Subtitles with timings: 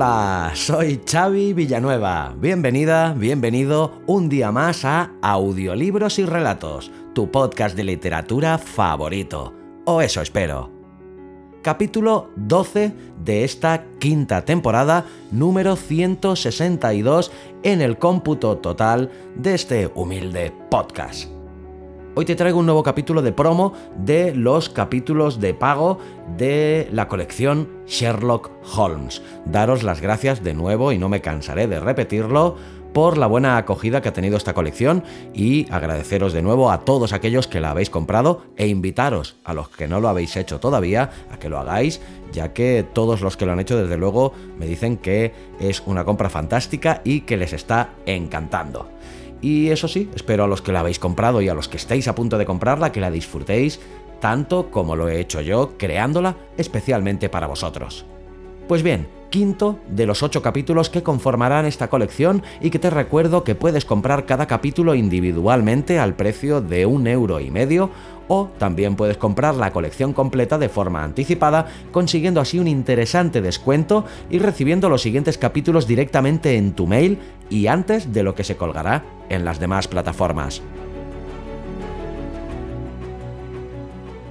[0.00, 2.32] Hola, soy Xavi Villanueva.
[2.38, 9.52] Bienvenida, bienvenido un día más a Audiolibros y Relatos, tu podcast de literatura favorito.
[9.86, 10.70] O eso espero.
[11.64, 12.92] Capítulo 12
[13.24, 17.32] de esta quinta temporada, número 162
[17.64, 21.37] en el cómputo total de este humilde podcast.
[22.18, 26.00] Hoy te traigo un nuevo capítulo de promo de los capítulos de pago
[26.36, 29.22] de la colección Sherlock Holmes.
[29.44, 32.56] Daros las gracias de nuevo y no me cansaré de repetirlo
[32.92, 37.12] por la buena acogida que ha tenido esta colección y agradeceros de nuevo a todos
[37.12, 41.10] aquellos que la habéis comprado e invitaros a los que no lo habéis hecho todavía
[41.30, 42.00] a que lo hagáis,
[42.32, 46.04] ya que todos los que lo han hecho desde luego me dicen que es una
[46.04, 48.88] compra fantástica y que les está encantando.
[49.40, 52.08] Y eso sí, espero a los que la habéis comprado y a los que estéis
[52.08, 53.80] a punto de comprarla que la disfrutéis
[54.20, 58.04] tanto como lo he hecho yo creándola especialmente para vosotros.
[58.66, 63.44] Pues bien, quinto de los ocho capítulos que conformarán esta colección y que te recuerdo
[63.44, 67.90] que puedes comprar cada capítulo individualmente al precio de un euro y medio
[68.28, 74.04] o también puedes comprar la colección completa de forma anticipada, consiguiendo así un interesante descuento
[74.30, 77.18] y recibiendo los siguientes capítulos directamente en tu mail
[77.50, 80.62] y antes de lo que se colgará en las demás plataformas.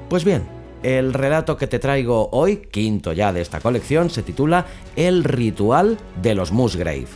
[0.09, 0.43] Pues bien,
[0.83, 5.97] el relato que te traigo hoy, quinto ya de esta colección, se titula El ritual
[6.21, 7.07] de los Musgrave.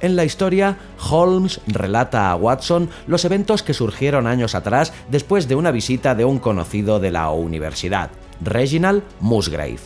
[0.00, 0.76] En la historia,
[1.10, 6.24] Holmes relata a Watson los eventos que surgieron años atrás después de una visita de
[6.24, 8.10] un conocido de la universidad,
[8.42, 9.78] Reginald Musgrave.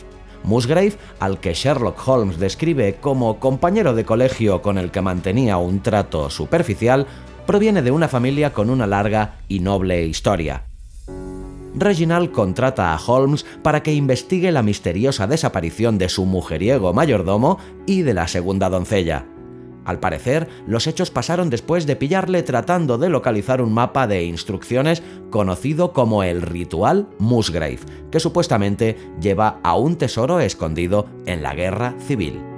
[0.42, 5.80] Musgrave, al que Sherlock Holmes describe como compañero de colegio con el que mantenía un
[5.80, 7.06] trato superficial,
[7.46, 10.69] proviene de una familia con una larga y noble historia.
[11.75, 18.03] Reginald contrata a Holmes para que investigue la misteriosa desaparición de su mujeriego mayordomo y
[18.03, 19.26] de la segunda doncella.
[19.84, 25.03] Al parecer, los hechos pasaron después de pillarle tratando de localizar un mapa de instrucciones
[25.30, 27.80] conocido como el ritual Musgrave,
[28.10, 32.49] que supuestamente lleva a un tesoro escondido en la guerra civil.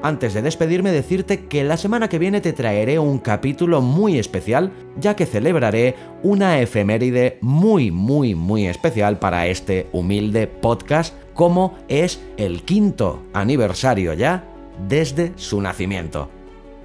[0.05, 4.71] Antes de despedirme decirte que la semana que viene te traeré un capítulo muy especial,
[4.99, 12.21] ya que celebraré una efeméride muy muy muy especial para este humilde podcast como es
[12.37, 14.43] el quinto aniversario ya
[14.87, 16.29] desde su nacimiento.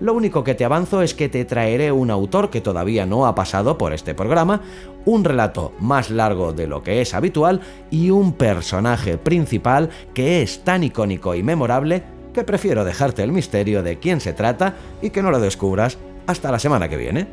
[0.00, 3.34] Lo único que te avanzo es que te traeré un autor que todavía no ha
[3.34, 4.62] pasado por este programa,
[5.04, 7.60] un relato más largo de lo que es habitual
[7.91, 13.82] y un personaje principal que es tan icónico y memorable que prefiero dejarte el misterio
[13.82, 17.26] de quién se trata y que no lo descubras hasta la semana que viene.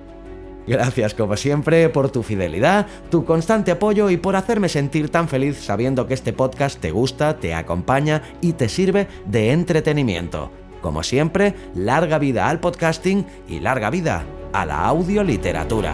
[0.68, 5.58] Gracias como siempre por tu fidelidad, tu constante apoyo y por hacerme sentir tan feliz
[5.58, 10.52] sabiendo que este podcast te gusta, te acompaña y te sirve de entretenimiento.
[10.82, 15.94] Como siempre, larga vida al podcasting y larga vida a la audioliteratura.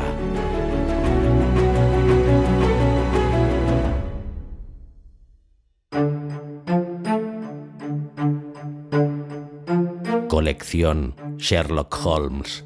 [11.37, 12.63] Sherlock Holmes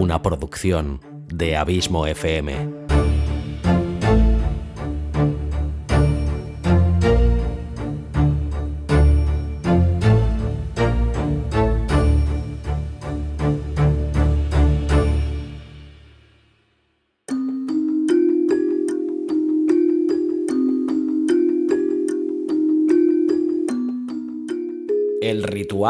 [0.00, 2.79] una producción de Abismo FM.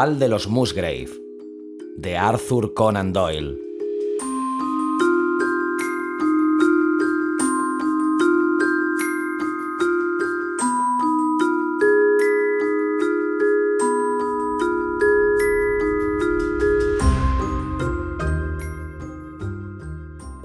[0.01, 1.09] Ritual de los Musgrave,
[1.97, 3.70] de Arthur Conan Doyle.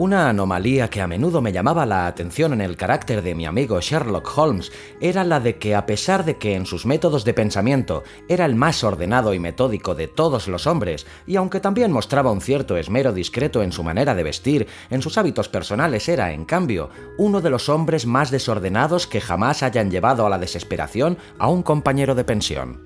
[0.06, 3.80] Una anomalía que a menudo me llamaba la atención en el carácter de mi amigo
[3.80, 4.70] Sherlock Holmes
[5.00, 8.54] era la de que a pesar de que en sus métodos de pensamiento era el
[8.54, 13.12] más ordenado y metódico de todos los hombres, y aunque también mostraba un cierto esmero
[13.12, 16.88] discreto en su manera de vestir, en sus hábitos personales era, en cambio,
[17.18, 21.64] uno de los hombres más desordenados que jamás hayan llevado a la desesperación a un
[21.64, 22.85] compañero de pensión.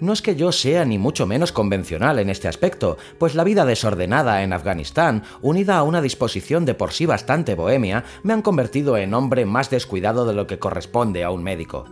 [0.00, 3.64] No es que yo sea ni mucho menos convencional en este aspecto, pues la vida
[3.64, 8.98] desordenada en Afganistán, unida a una disposición de por sí bastante bohemia, me han convertido
[8.98, 11.86] en hombre más descuidado de lo que corresponde a un médico.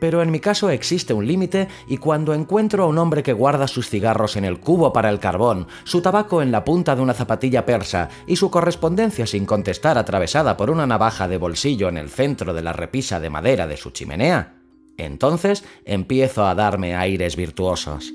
[0.00, 3.68] Pero en mi caso existe un límite y cuando encuentro a un hombre que guarda
[3.68, 7.14] sus cigarros en el cubo para el carbón, su tabaco en la punta de una
[7.14, 12.10] zapatilla persa y su correspondencia sin contestar atravesada por una navaja de bolsillo en el
[12.10, 14.61] centro de la repisa de madera de su chimenea,
[14.96, 18.12] entonces empiezo a darme aires virtuosos.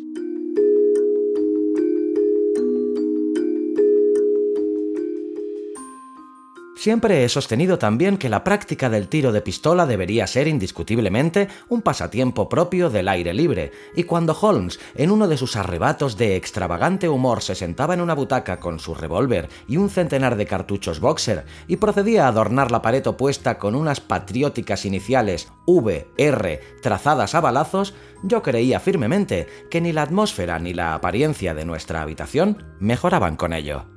[6.77, 11.81] Siempre he sostenido también que la práctica del tiro de pistola debería ser indiscutiblemente un
[11.81, 17.09] pasatiempo propio del aire libre, y cuando Holmes, en uno de sus arrebatos de extravagante
[17.09, 21.45] humor, se sentaba en una butaca con su revólver y un centenar de cartuchos boxer
[21.67, 27.41] y procedía a adornar la pared opuesta con unas patrióticas iniciales V, R, trazadas a
[27.41, 33.35] balazos, yo creía firmemente que ni la atmósfera ni la apariencia de nuestra habitación mejoraban
[33.35, 33.96] con ello.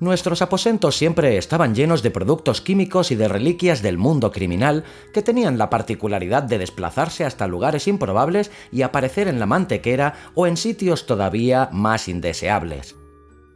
[0.00, 5.20] Nuestros aposentos siempre estaban llenos de productos químicos y de reliquias del mundo criminal que
[5.20, 10.56] tenían la particularidad de desplazarse hasta lugares improbables y aparecer en la mantequera o en
[10.56, 12.99] sitios todavía más indeseables.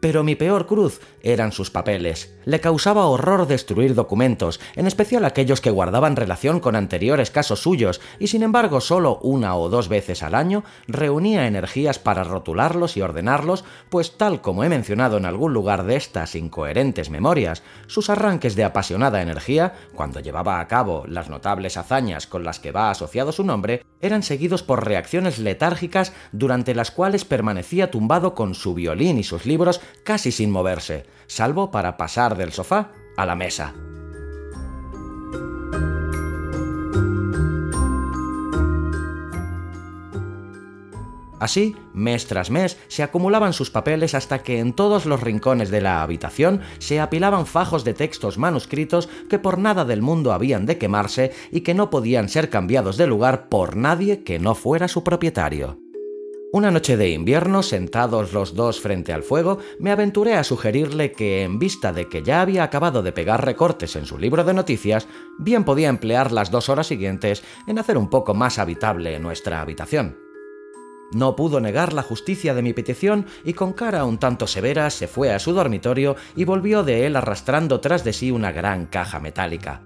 [0.04, 2.36] Pero mi peor cruz eran sus papeles.
[2.44, 8.02] Le causaba horror destruir documentos, en especial aquellos que guardaban relación con anteriores casos suyos,
[8.18, 13.00] y sin embargo solo una o dos veces al año reunía energías para rotularlos y
[13.00, 18.56] ordenarlos, pues tal como he mencionado en algún lugar de estas incoherentes memorias, sus arranques
[18.56, 23.32] de apasionada energía, cuando llevaba a cabo las notables hazañas con las que va asociado
[23.32, 29.16] su nombre, eran seguidos por reacciones letárgicas durante las cuales permanecía tumbado con su violín
[29.16, 33.74] y sus libros casi sin moverse, salvo para pasar del sofá a la mesa.
[41.44, 45.82] Así, mes tras mes, se acumulaban sus papeles hasta que en todos los rincones de
[45.82, 50.78] la habitación se apilaban fajos de textos manuscritos que por nada del mundo habían de
[50.78, 55.04] quemarse y que no podían ser cambiados de lugar por nadie que no fuera su
[55.04, 55.83] propietario.
[56.54, 61.42] Una noche de invierno, sentados los dos frente al fuego, me aventuré a sugerirle que,
[61.42, 65.08] en vista de que ya había acabado de pegar recortes en su libro de noticias,
[65.36, 70.16] bien podía emplear las dos horas siguientes en hacer un poco más habitable nuestra habitación.
[71.10, 75.08] No pudo negar la justicia de mi petición y con cara un tanto severa se
[75.08, 79.18] fue a su dormitorio y volvió de él arrastrando tras de sí una gran caja
[79.18, 79.82] metálica.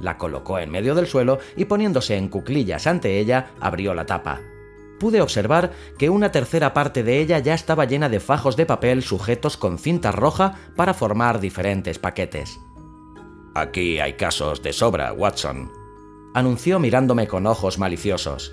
[0.00, 4.40] La colocó en medio del suelo y poniéndose en cuclillas ante ella, abrió la tapa
[4.98, 9.02] pude observar que una tercera parte de ella ya estaba llena de fajos de papel
[9.02, 12.58] sujetos con cinta roja para formar diferentes paquetes.
[13.54, 15.70] Aquí hay casos de sobra, Watson,
[16.34, 18.52] anunció mirándome con ojos maliciosos.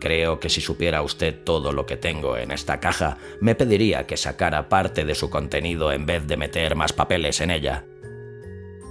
[0.00, 4.16] Creo que si supiera usted todo lo que tengo en esta caja, me pediría que
[4.16, 7.84] sacara parte de su contenido en vez de meter más papeles en ella.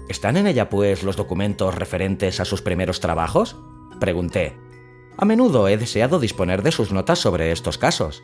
[0.08, 3.58] ¿Están en ella, pues, los documentos referentes a sus primeros trabajos?
[4.00, 4.56] Pregunté,
[5.18, 8.24] a menudo he deseado disponer de sus notas sobre estos casos.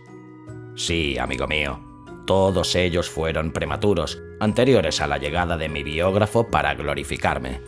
[0.75, 1.79] Sí, amigo mío.
[2.25, 7.61] Todos ellos fueron prematuros, anteriores a la llegada de mi biógrafo para glorificarme.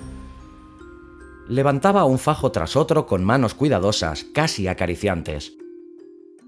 [1.48, 5.58] Levantaba un fajo tras otro con manos cuidadosas, casi acariciantes.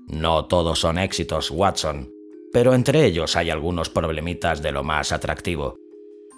[0.07, 2.11] No todos son éxitos, Watson,
[2.51, 5.80] pero entre ellos hay algunos problemitas de lo más atractivo.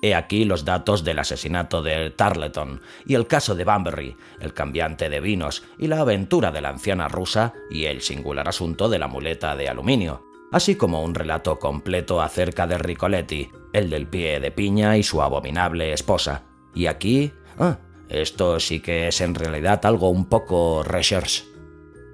[0.03, 5.07] He aquí los datos del asesinato de Tarleton y el caso de Banbury, el cambiante
[5.09, 9.07] de vinos y la aventura de la anciana rusa y el singular asunto de la
[9.07, 14.51] muleta de aluminio, así como un relato completo acerca de Ricoletti, el del pie de
[14.51, 16.43] piña y su abominable esposa.
[16.75, 17.31] Y aquí...
[17.57, 17.77] Ah,
[18.09, 21.45] esto sí que es en realidad algo un poco recherche.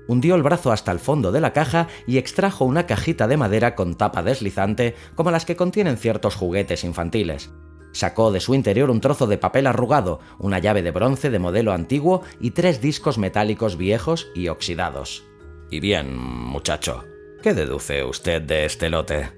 [0.07, 3.73] Hundió el brazo hasta el fondo de la caja y extrajo una cajita de madera
[3.73, 7.49] con tapa deslizante como las que contienen ciertos juguetes infantiles.
[7.91, 11.73] Sacó de su interior un trozo de papel arrugado, una llave de bronce de modelo
[11.73, 15.23] antiguo y tres discos metálicos viejos y oxidados.
[15.71, 17.03] Y bien, muchacho,
[17.41, 19.31] ¿qué deduce usted de este lote?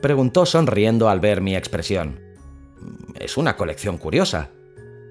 [0.00, 2.20] Preguntó sonriendo al ver mi expresión.
[3.14, 4.50] Es una colección curiosa.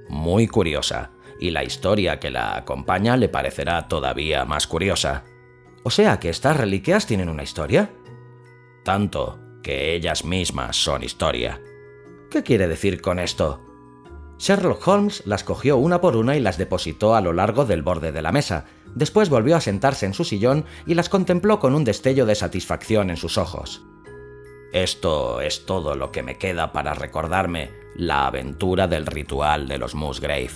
[0.09, 1.11] Muy curiosa.
[1.39, 5.23] Y la historia que la acompaña le parecerá todavía más curiosa.
[5.83, 7.91] O sea que estas reliquias tienen una historia.
[8.83, 11.59] Tanto que ellas mismas son historia.
[12.35, 13.61] ¿Qué quiere decir con esto?
[14.39, 18.11] Sherlock Holmes las cogió una por una y las depositó a lo largo del borde
[18.11, 18.65] de la mesa.
[18.93, 23.09] Después volvió a sentarse en su sillón y las contempló con un destello de satisfacción
[23.09, 23.85] en sus ojos.
[24.73, 29.95] Esto es todo lo que me queda para recordarme la aventura del ritual de los
[29.95, 30.51] Musgrave.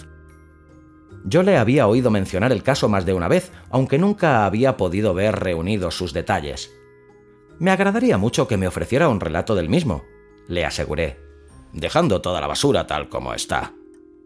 [1.24, 5.14] Yo le había oído mencionar el caso más de una vez, aunque nunca había podido
[5.14, 6.74] ver reunidos sus detalles.
[7.58, 10.04] Me agradaría mucho que me ofreciera un relato del mismo,
[10.50, 11.29] le aseguré.
[11.74, 13.74] Dejando toda la basura tal como está,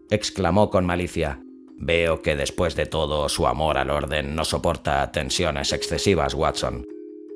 [0.09, 1.39] exclamó con malicia.
[1.75, 6.85] Veo que después de todo su amor al orden no soporta tensiones excesivas, Watson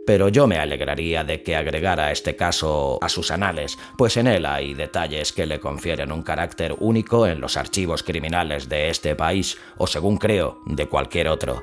[0.07, 4.45] pero yo me alegraría de que agregara este caso a sus anales, pues en él
[4.45, 9.57] hay detalles que le confieren un carácter único en los archivos criminales de este país,
[9.77, 11.61] o según creo, de cualquier otro.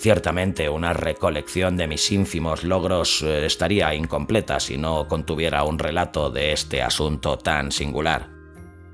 [0.00, 6.30] Ciertamente una recolección de mis ínfimos logros eh, estaría incompleta si no contuviera un relato
[6.30, 8.30] de este asunto tan singular.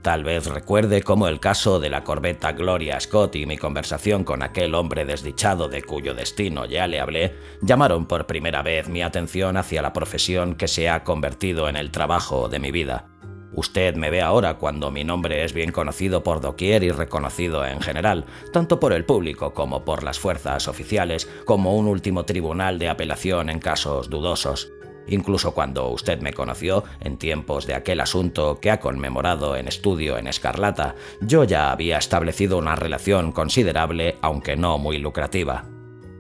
[0.03, 4.43] Tal vez recuerde cómo el caso de la corbeta Gloria Scott y mi conversación con
[4.43, 9.57] aquel hombre desdichado de cuyo destino ya le hablé llamaron por primera vez mi atención
[9.57, 13.07] hacia la profesión que se ha convertido en el trabajo de mi vida.
[13.53, 17.81] Usted me ve ahora cuando mi nombre es bien conocido por doquier y reconocido en
[17.81, 22.89] general, tanto por el público como por las fuerzas oficiales, como un último tribunal de
[22.89, 24.73] apelación en casos dudosos.
[25.09, 30.19] Incluso cuando usted me conoció, en tiempos de aquel asunto que ha conmemorado en estudio
[30.19, 35.76] en Escarlata, yo ya había establecido una relación considerable, aunque no muy lucrativa.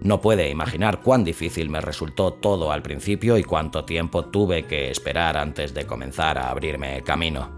[0.06, 4.88] No puede imaginar cuán difícil me resultó todo al principio y cuánto tiempo tuve que
[4.88, 7.50] esperar antes de comenzar a abrirme camino.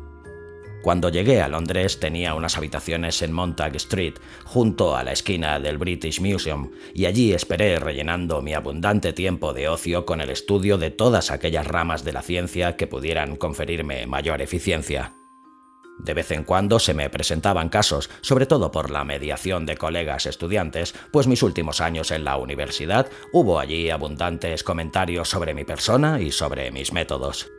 [0.81, 4.15] Cuando llegué a Londres tenía unas habitaciones en Montag Street,
[4.47, 9.69] junto a la esquina del British Museum, y allí esperé rellenando mi abundante tiempo de
[9.69, 14.41] ocio con el estudio de todas aquellas ramas de la ciencia que pudieran conferirme mayor
[14.41, 15.18] eficiencia.
[15.99, 20.27] De vez en cuando se me presentaban casos, sobre todo por la mediación de colegas
[20.27, 26.21] estudiantes, pues mis últimos años en la universidad hubo allí abundantes comentarios sobre mi persona
[26.21, 27.51] y sobre mis métodos.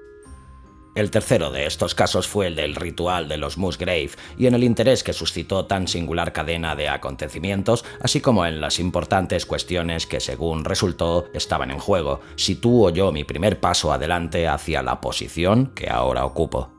[0.95, 4.63] El tercero de estos casos fue el del ritual de los Musgrave, y en el
[4.63, 10.19] interés que suscitó tan singular cadena de acontecimientos, así como en las importantes cuestiones que,
[10.19, 15.89] según resultó, estaban en juego, situó yo mi primer paso adelante hacia la posición que
[15.89, 16.78] ahora ocupo.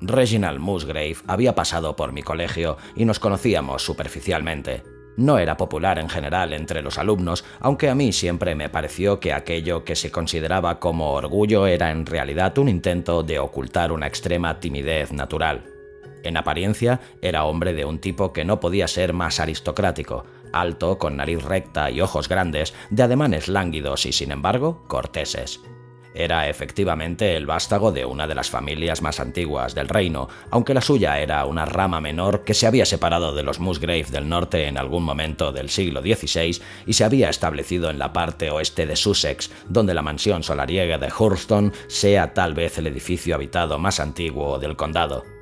[0.00, 4.82] Reginald Musgrave había pasado por mi colegio y nos conocíamos superficialmente.
[5.16, 9.32] No era popular en general entre los alumnos, aunque a mí siempre me pareció que
[9.32, 14.60] aquello que se consideraba como orgullo era en realidad un intento de ocultar una extrema
[14.60, 15.64] timidez natural.
[16.22, 21.16] En apariencia, era hombre de un tipo que no podía ser más aristocrático, alto, con
[21.16, 25.60] nariz recta y ojos grandes, de ademanes lánguidos y sin embargo corteses.
[26.18, 30.80] Era efectivamente el vástago de una de las familias más antiguas del reino, aunque la
[30.80, 34.78] suya era una rama menor que se había separado de los Musgrave del norte en
[34.78, 39.52] algún momento del siglo XVI y se había establecido en la parte oeste de Sussex,
[39.68, 44.74] donde la mansión solariega de Hurston sea tal vez el edificio habitado más antiguo del
[44.74, 45.37] condado.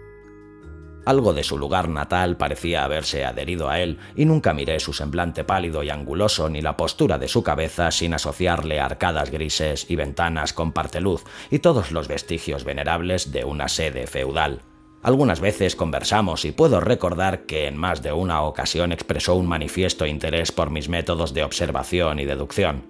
[1.07, 5.45] Algo de su lugar natal parecía haberse adherido a él, y nunca miré su semblante
[5.45, 10.53] pálido y anguloso ni la postura de su cabeza sin asociarle arcadas grises y ventanas
[10.53, 14.63] con parteluz y todos los vestigios venerables de una sede feudal.
[15.01, 20.07] Algunas veces conversamos y puedo recordar que en más de una ocasión expresó un manifiesto
[20.07, 22.83] interés por mis métodos de observación y deducción.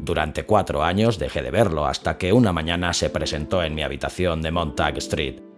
[0.00, 4.42] Durante cuatro años dejé de verlo hasta que una mañana se presentó en mi habitación
[4.42, 5.51] de Montag Street.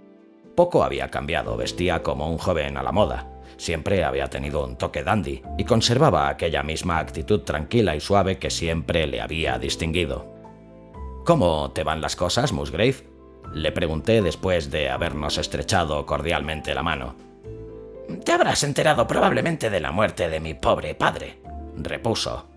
[0.54, 3.28] Poco había cambiado, vestía como un joven a la moda.
[3.56, 8.50] Siempre había tenido un toque dandy y conservaba aquella misma actitud tranquila y suave que
[8.50, 10.32] siempre le había distinguido.
[11.25, 13.06] ¿Cómo te van las cosas, Musgrave?
[13.52, 17.14] Le pregunté después de habernos estrechado cordialmente la mano.
[18.25, 21.38] Te habrás enterado probablemente de la muerte de mi pobre padre,
[21.76, 22.53] repuso.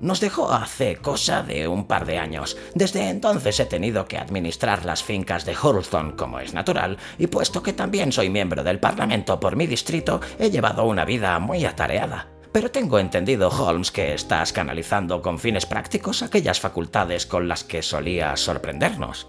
[0.00, 2.56] Nos dejó hace cosa de un par de años.
[2.74, 7.62] Desde entonces he tenido que administrar las fincas de Hurlstone como es natural, y puesto
[7.62, 12.28] que también soy miembro del Parlamento por mi distrito, he llevado una vida muy atareada.
[12.52, 17.82] Pero tengo entendido, Holmes, que estás canalizando con fines prácticos aquellas facultades con las que
[17.82, 19.28] solías sorprendernos.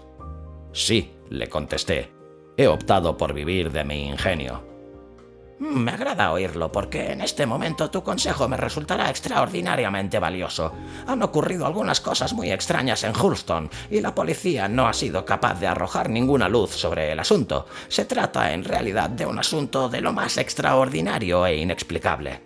[0.72, 2.12] Sí, le contesté.
[2.56, 4.64] He optado por vivir de mi ingenio.
[5.60, 10.72] Mm, me agrada oírlo porque en este momento tu consejo me resultará extraordinariamente valioso.
[11.06, 15.60] Han ocurrido algunas cosas muy extrañas en Hulston y la policía no ha sido capaz
[15.60, 17.66] de arrojar ninguna luz sobre el asunto.
[17.88, 22.40] Se trata en realidad de un asunto de lo más extraordinario e inexplicable.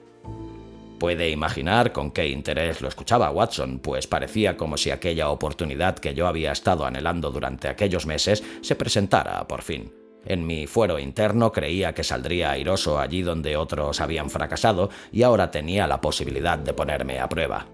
[0.99, 6.15] Puede imaginar con qué interés lo escuchaba Watson, pues parecía como si aquella oportunidad que
[6.15, 10.04] yo había estado anhelando durante aquellos meses se presentara por fin.
[10.27, 15.51] En mi fuero interno creía que saldría airoso allí donde otros habían fracasado y ahora
[15.51, 17.67] tenía la posibilidad de ponerme a prueba.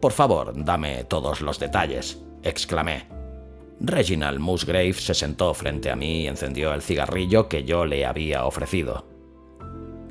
[0.00, 3.06] Por favor, dame todos los detalles, exclamé.
[3.80, 8.44] Reginald Musgrave se sentó frente a mí y encendió el cigarrillo que yo le había
[8.44, 9.09] ofrecido.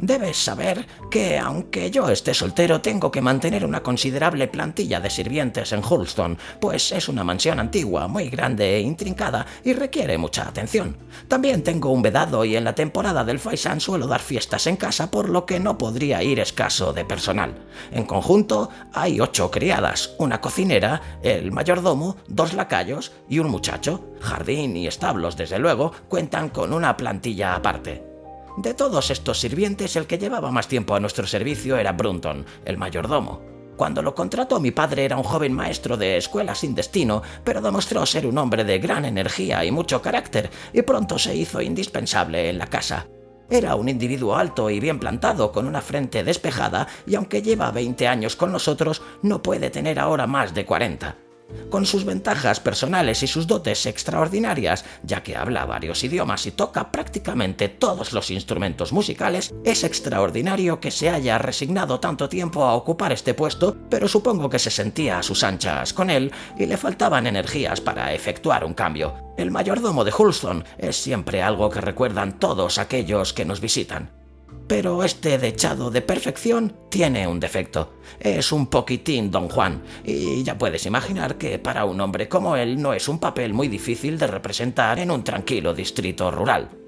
[0.02, 5.74] Debes saber que, aunque yo esté soltero, tengo que mantener una considerable plantilla de sirvientes
[5.74, 10.98] en Hulston, pues es una mansión antigua, muy grande e intrincada y requiere mucha atención.
[11.28, 15.12] También tengo un vedado y en la temporada del Faisan suelo dar fiestas en casa,
[15.12, 17.56] por lo que no podría ir escaso de personal.
[17.92, 24.06] En conjunto, hay ocho criadas, una cocinera, el mayordomo, dos lacayos y un muchacho.
[24.22, 28.09] Jardín y establos, desde luego, cuentan con una plantilla aparte.
[28.60, 32.78] De todos estos sirvientes, el que llevaba más tiempo a nuestro servicio era Brunton, el
[32.78, 33.42] mayordomo.
[33.78, 38.06] Cuando lo contrató mi padre era un joven maestro de escuela sin destino, pero demostró
[38.06, 42.58] ser un hombre de gran energía y mucho carácter, y pronto se hizo indispensable en
[42.58, 43.08] la casa.
[43.50, 48.10] Era un individuo alto y bien plantado, con una frente despejada, y aunque lleva 20
[48.10, 51.29] años con nosotros, no puede tener ahora más de 40
[51.70, 56.92] con sus ventajas personales y sus dotes extraordinarias, ya que habla varios idiomas y toca
[56.92, 63.12] prácticamente todos los instrumentos musicales, es extraordinario que se haya resignado tanto tiempo a ocupar
[63.12, 67.28] este puesto, pero supongo que se sentía a sus anchas con él y le faltaban
[67.28, 69.16] energías para efectuar un cambio.
[69.38, 74.10] El mayordomo de Hulston es siempre algo que recuerdan todos aquellos que nos visitan.
[74.68, 77.94] Pero este dechado de perfección tiene un defecto.
[78.20, 82.82] Es un poquitín don Juan, y ya puedes imaginar que para un hombre como él
[82.82, 86.79] no es un papel muy difícil de representar en un tranquilo distrito rural.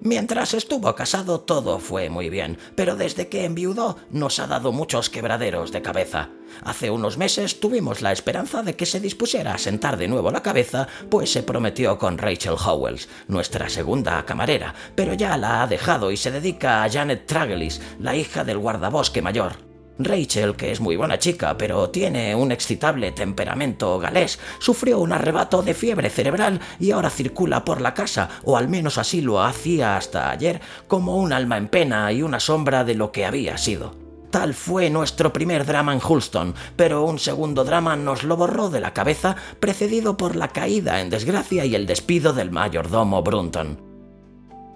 [0.00, 5.10] Mientras estuvo casado todo fue muy bien, pero desde que enviudó nos ha dado muchos
[5.10, 6.30] quebraderos de cabeza.
[6.62, 10.42] Hace unos meses tuvimos la esperanza de que se dispusiera a sentar de nuevo la
[10.42, 16.12] cabeza, pues se prometió con Rachel Howells, nuestra segunda camarera, pero ya la ha dejado
[16.12, 19.67] y se dedica a Janet Tragelis, la hija del guardabosque mayor.
[19.98, 25.62] Rachel, que es muy buena chica, pero tiene un excitable temperamento galés, sufrió un arrebato
[25.62, 29.96] de fiebre cerebral y ahora circula por la casa, o al menos así lo hacía
[29.96, 33.94] hasta ayer, como un alma en pena y una sombra de lo que había sido.
[34.30, 38.80] Tal fue nuestro primer drama en Hulston, pero un segundo drama nos lo borró de
[38.80, 43.80] la cabeza, precedido por la caída en desgracia y el despido del mayordomo Brunton.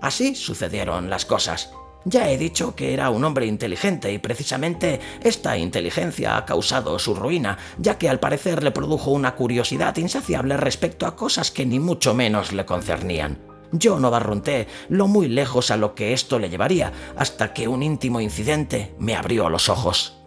[0.01, 1.71] Así sucedieron las cosas.
[2.05, 7.15] Ya he dicho que era un hombre inteligente y precisamente esta inteligencia ha causado su
[7.15, 11.79] ruina, ya que al parecer le produjo una curiosidad insaciable respecto a cosas que ni
[11.79, 13.39] mucho menos le concernían.
[13.73, 17.83] Yo no barrunté lo muy lejos a lo que esto le llevaría, hasta que un
[17.83, 20.22] íntimo incidente me abrió los ojos.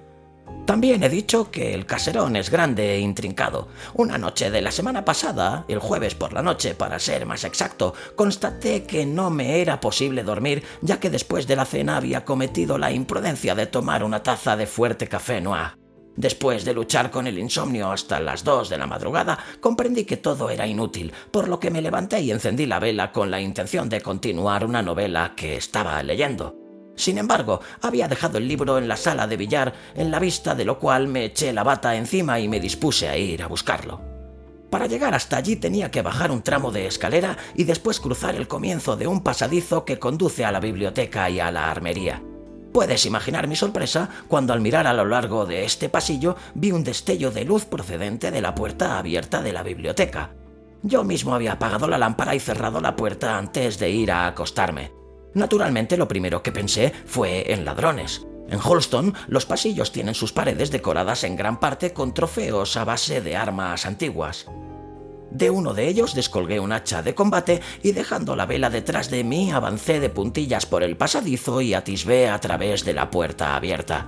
[0.66, 3.68] También he dicho que el caserón es grande e intrincado.
[3.94, 7.94] Una noche de la semana pasada, el jueves por la noche para ser más exacto,
[8.16, 12.80] constaté que no me era posible dormir ya que después de la cena había cometido
[12.80, 15.78] la imprudencia de tomar una taza de fuerte café noir.
[16.16, 20.50] Después de luchar con el insomnio hasta las dos de la madrugada, comprendí que todo
[20.50, 24.02] era inútil, por lo que me levanté y encendí la vela con la intención de
[24.02, 26.65] continuar una novela que estaba leyendo.
[26.96, 30.66] Sin embargo, había dejado el libro en la sala de billar, en la vista de
[30.66, 34.02] lo cual me eché la bata encima y me dispuse a ir a buscarlo.
[34.70, 38.48] Para llegar hasta allí tenía que bajar un tramo de escalera y después cruzar el
[38.48, 42.22] comienzo de un pasadizo que conduce a la biblioteca y a la armería.
[42.74, 46.84] Puedes imaginar mi sorpresa cuando al mirar a lo largo de este pasillo vi un
[46.84, 50.32] destello de luz procedente de la puerta abierta de la biblioteca.
[50.84, 54.92] Yo mismo había apagado la lámpara y cerrado la puerta antes de ir a acostarme.
[55.36, 58.26] Naturalmente lo primero que pensé fue en ladrones.
[58.50, 63.22] En Holston los pasillos tienen sus paredes decoradas en gran parte con trofeos a base
[63.22, 64.48] de armas antiguas.
[65.32, 69.26] De uno de ellos descolgué un hacha de combate y dejando la vela detrás de
[69.26, 74.08] mí avancé de puntillas por el pasadizo y atisbé a través de la puerta abierta.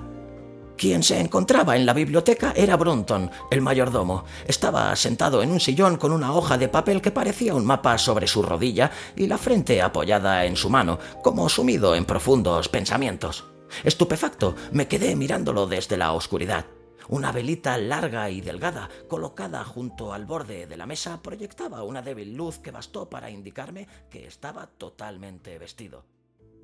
[0.78, 4.26] Quien se encontraba en la biblioteca era Brunton, el mayordomo.
[4.46, 8.28] Estaba sentado en un sillón con una hoja de papel que parecía un mapa sobre
[8.28, 13.46] su rodilla y la frente apoyada en su mano, como sumido en profundos pensamientos.
[13.84, 16.68] Estupefacto, me quedé mirándolo desde la oscuridad.
[17.10, 22.36] Una velita larga y delgada, colocada junto al borde de la mesa, proyectaba una débil
[22.36, 26.06] luz que bastó para indicarme que estaba totalmente vestido.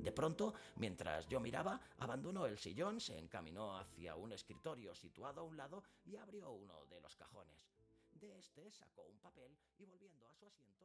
[0.04, 5.44] De pronto, mientras yo miraba, abandonó el sillón, se encaminó hacia un escritorio situado a
[5.44, 7.56] un lado y abrió uno de los cajones.
[8.12, 10.83] De este sacó un papel y volviendo a su asiento